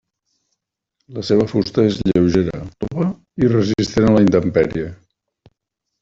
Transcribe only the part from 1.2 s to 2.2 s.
seva fusta és